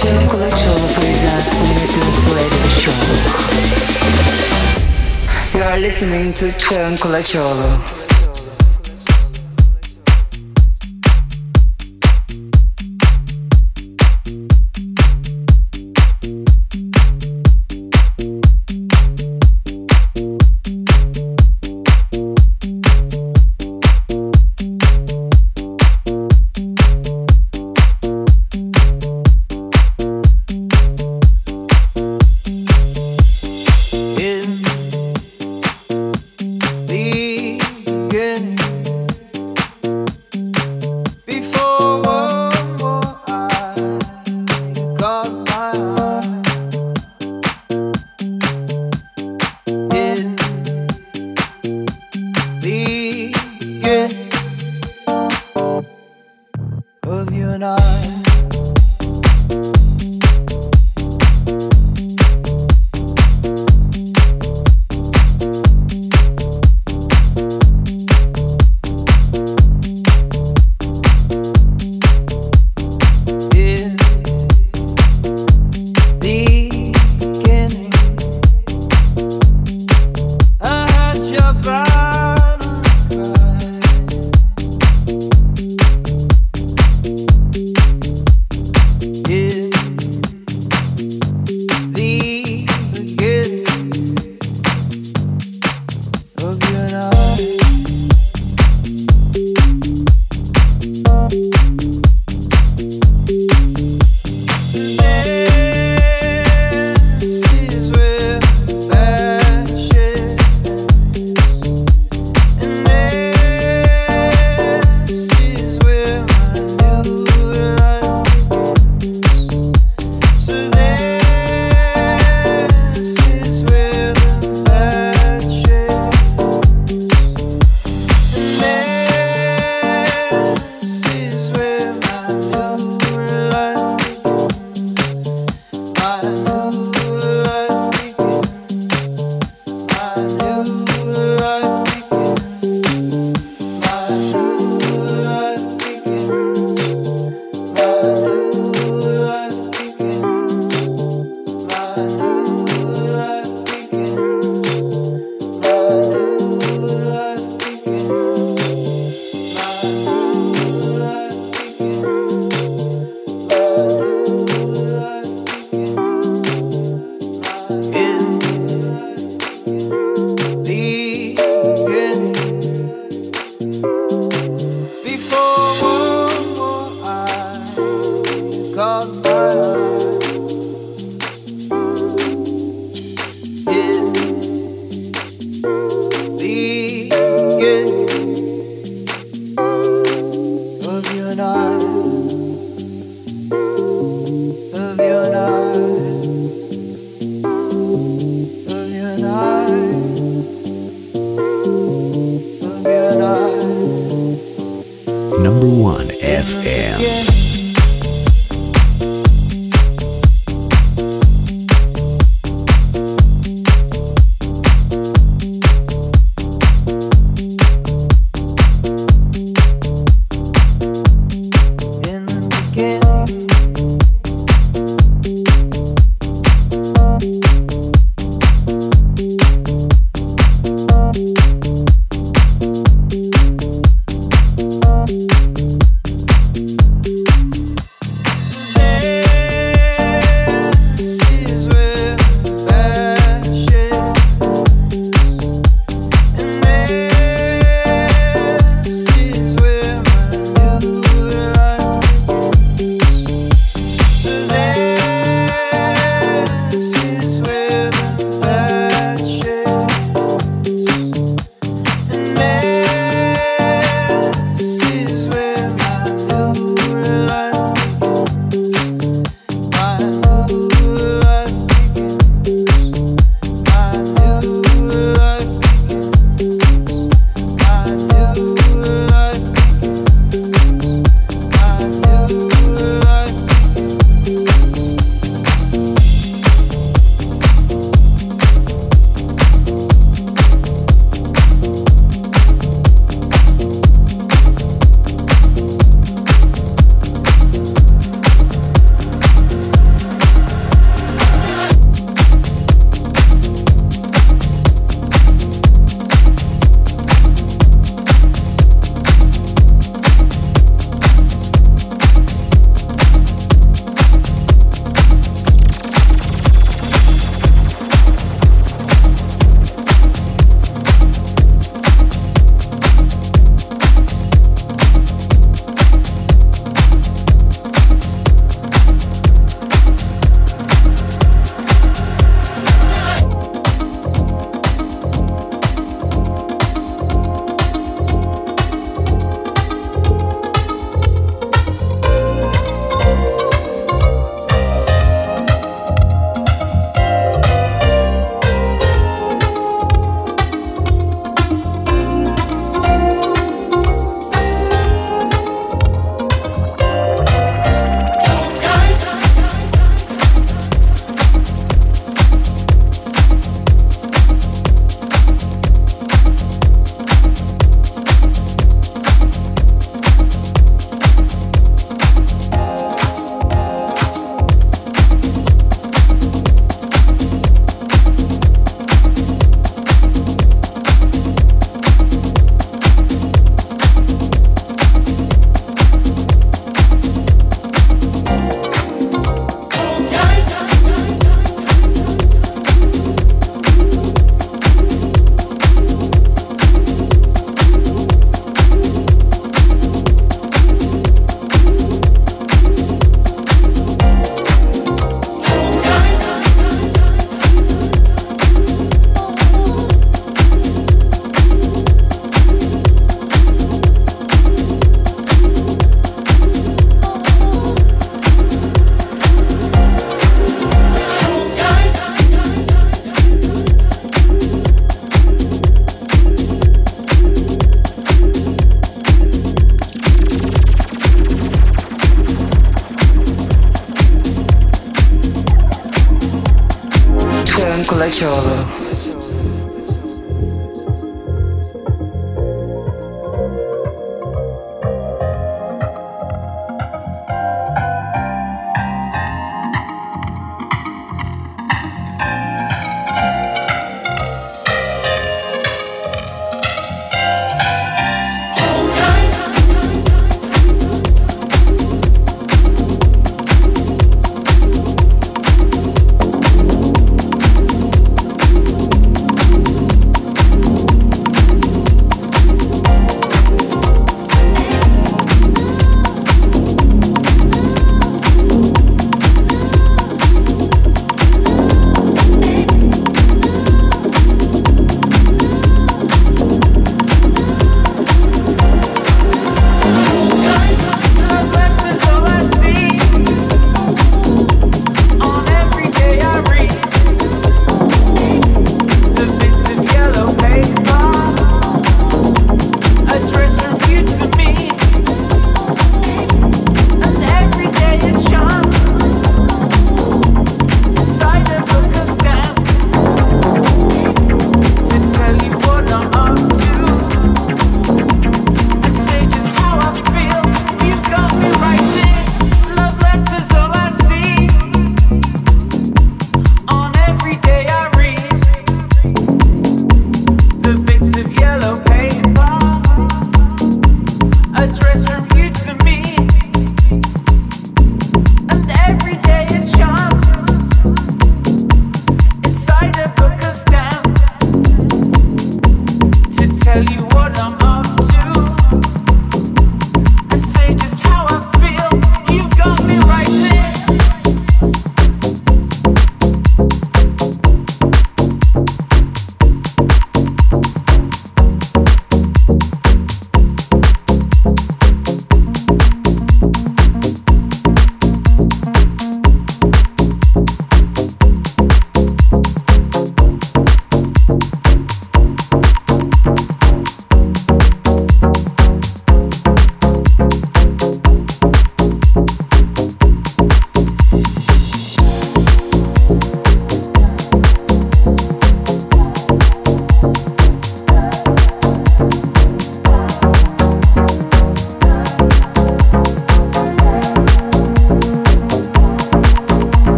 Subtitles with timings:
[0.00, 3.00] Jim Kulachov presents Nathan Swedish Show.
[5.58, 8.07] You are listening to Jim Kulachov.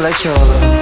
[0.00, 0.79] Kulacoglu.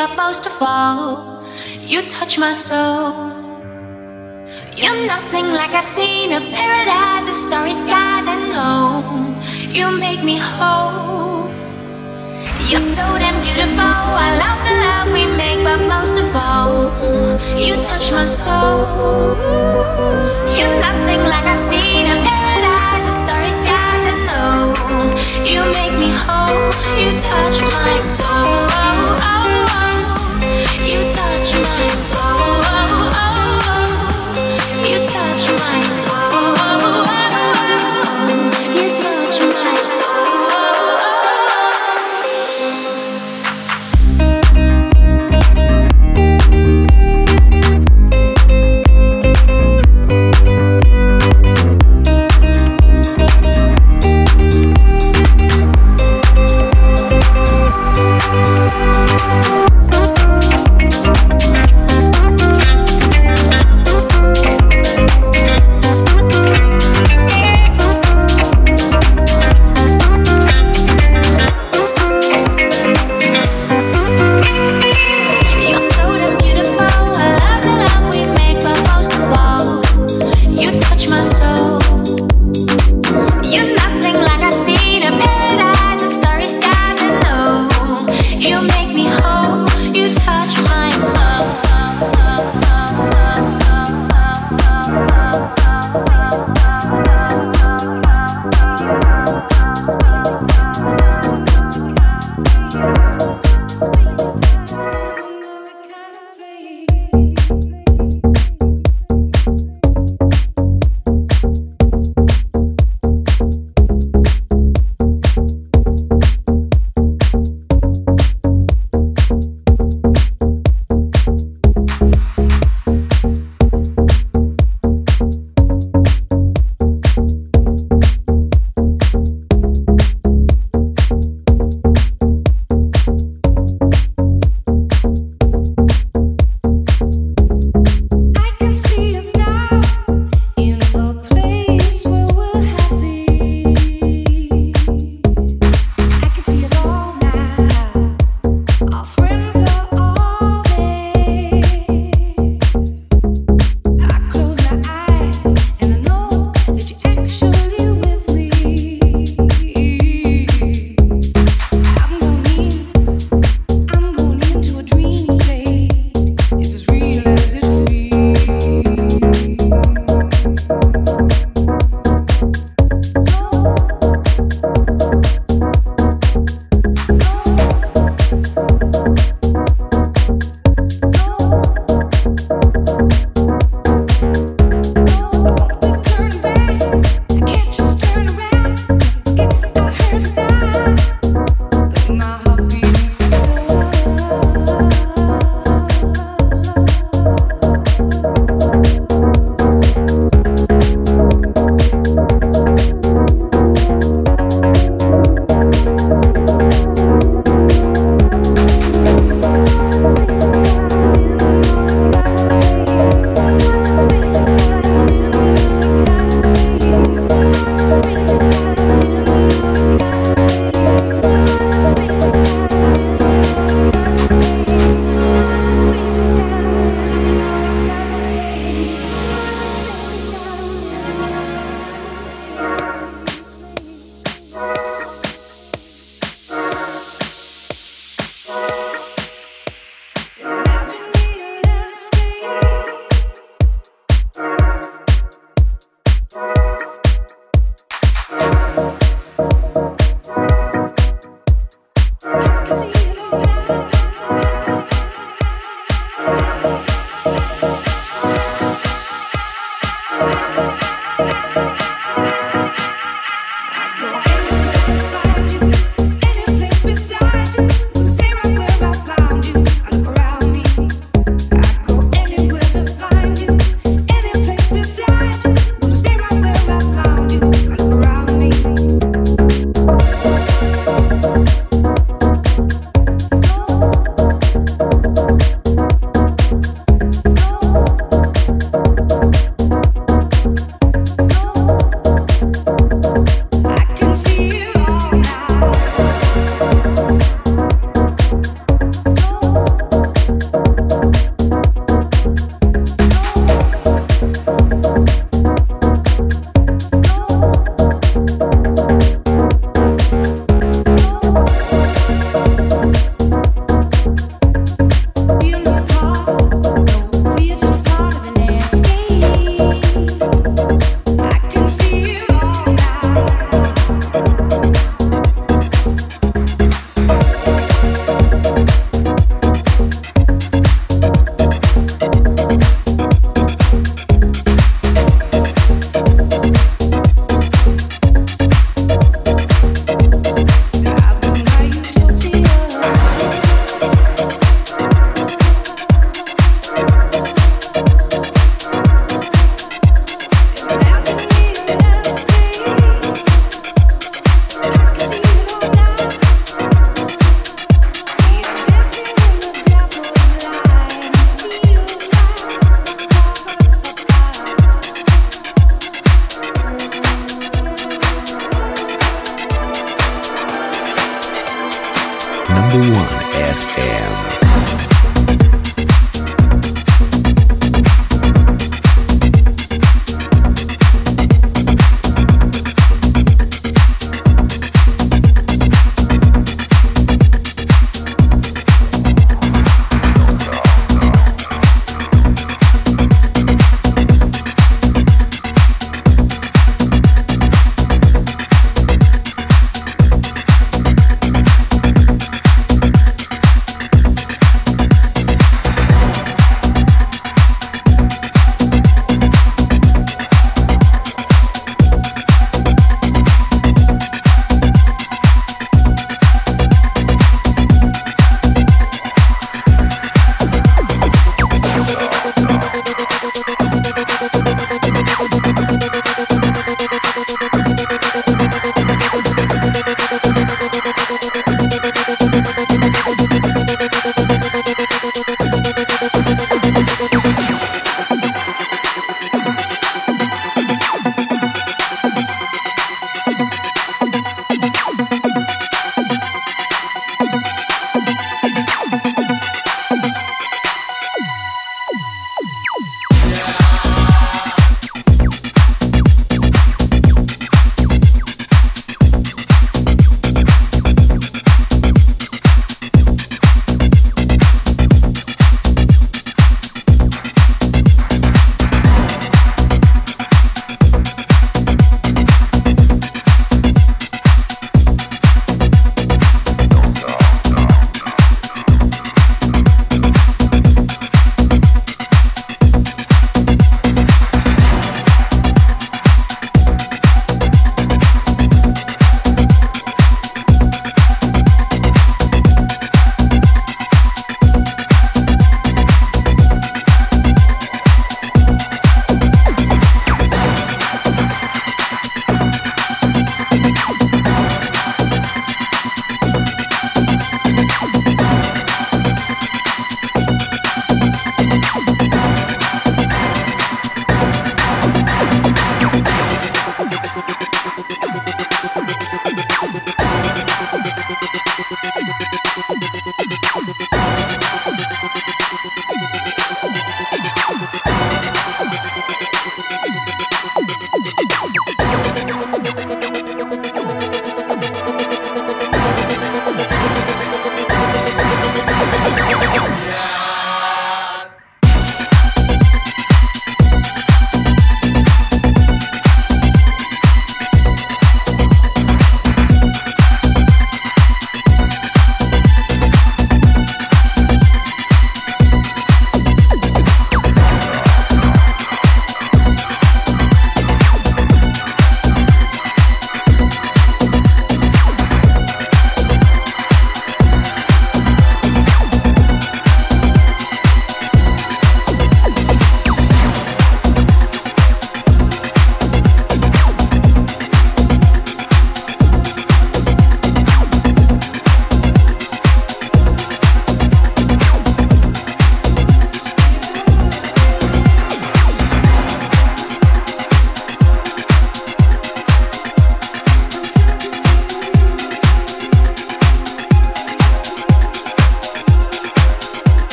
[0.00, 1.44] but most of all,
[1.90, 3.12] you touch my soul.
[4.74, 9.36] You're nothing like I've seen a paradise of starry skies and home.
[9.76, 11.50] You make me whole.
[12.70, 13.94] You're so damn beautiful.
[14.26, 16.72] I love the love we make, but most of all,
[17.64, 19.36] you touch my soul.
[20.56, 25.10] You're nothing like I've seen a paradise of starry skies and home.
[25.52, 26.62] You make me whole.
[27.02, 28.60] You touch my soul.
[30.86, 32.20] You touch my soul.
[34.88, 35.99] You touch my soul.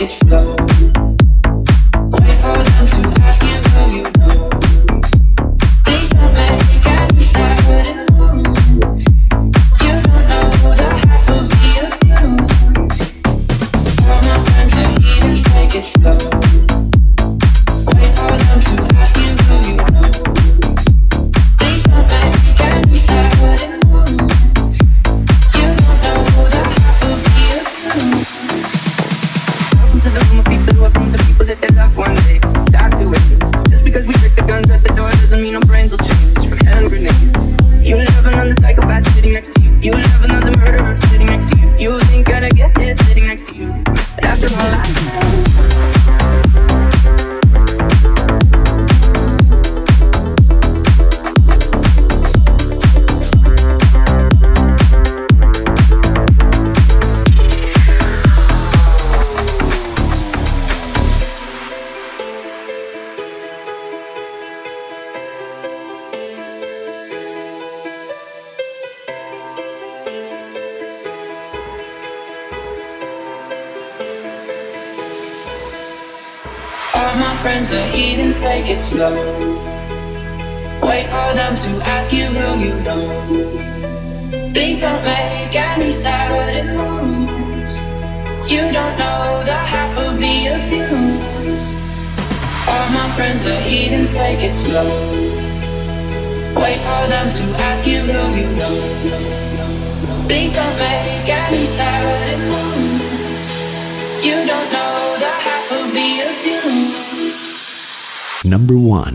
[0.00, 0.97] it slow.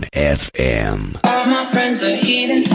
[0.02, 1.20] FM.
[1.24, 2.68] All my friends are heathens.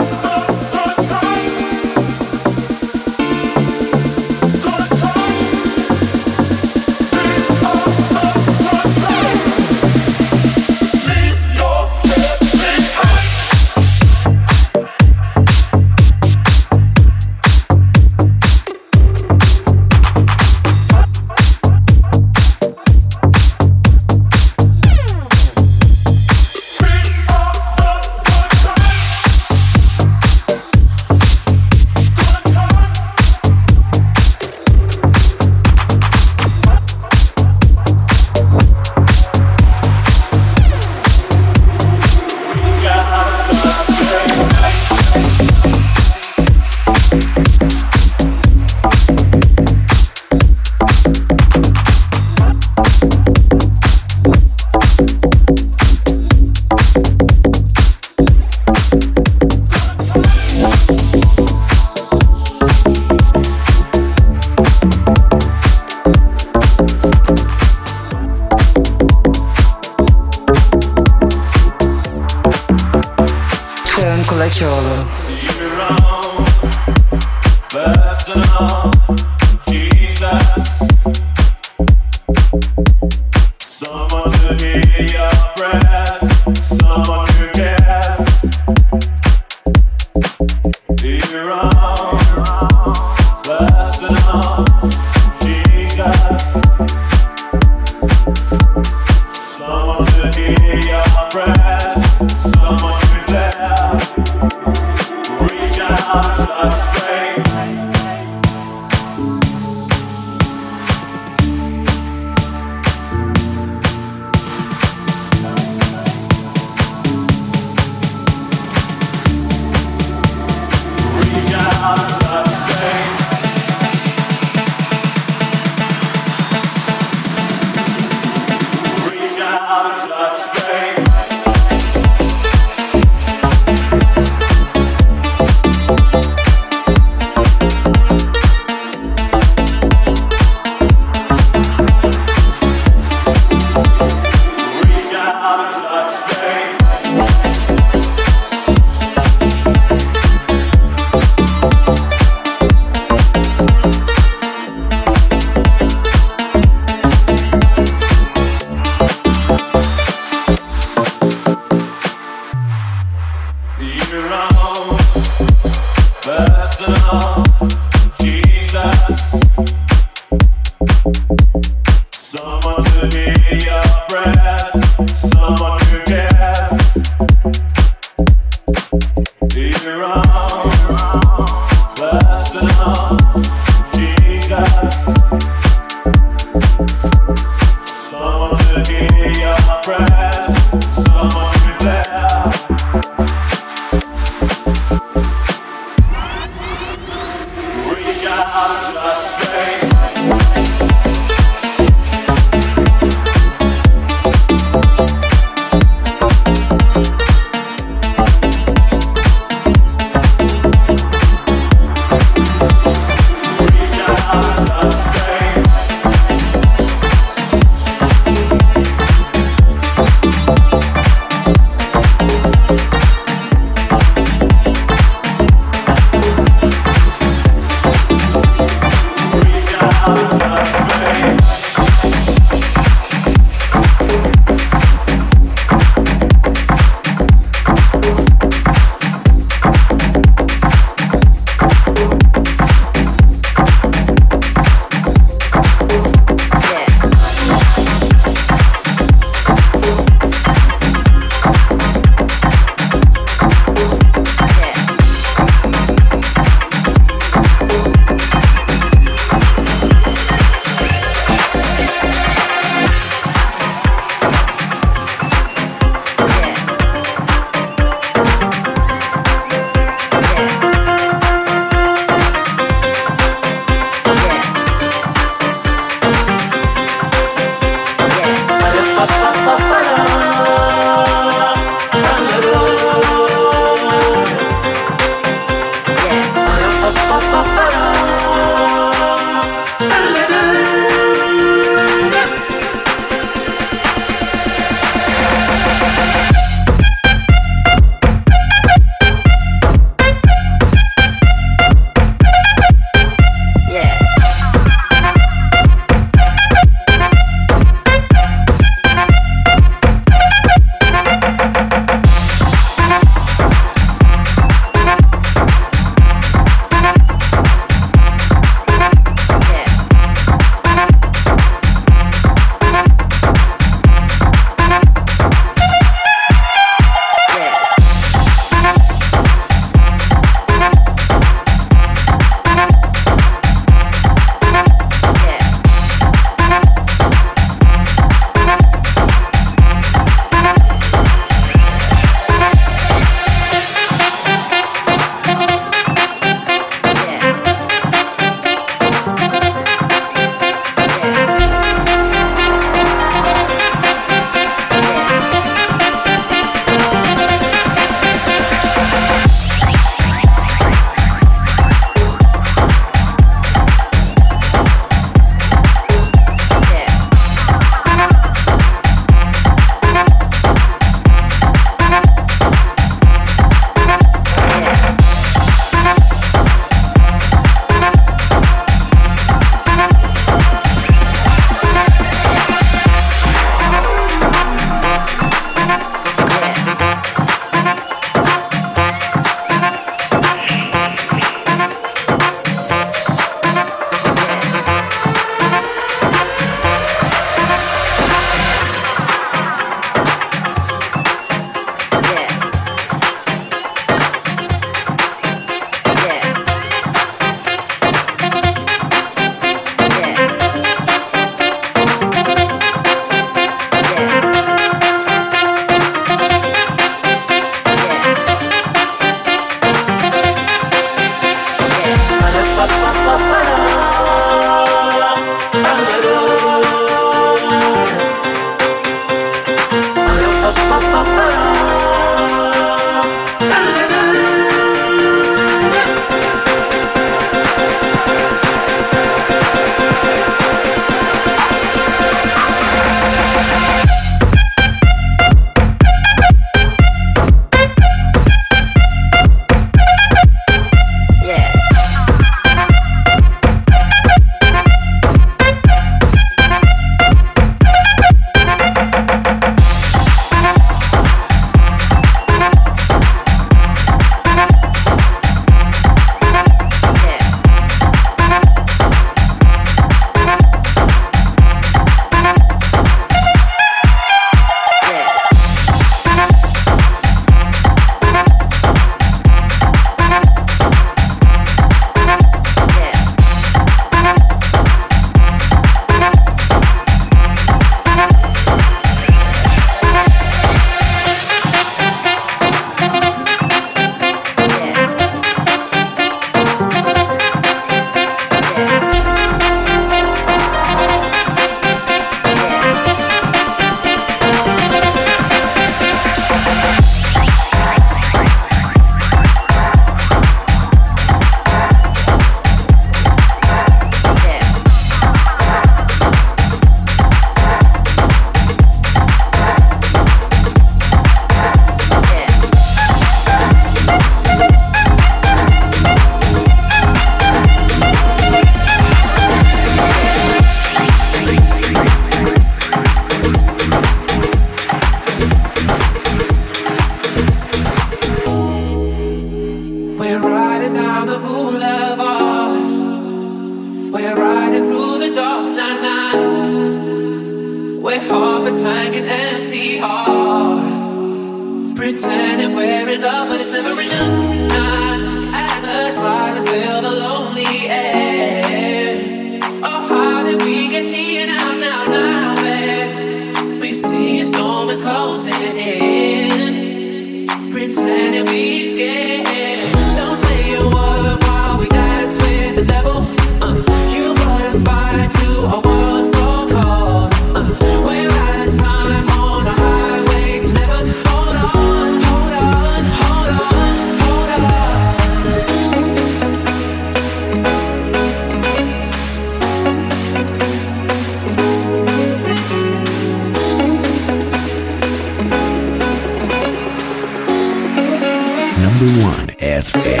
[599.75, 600.00] One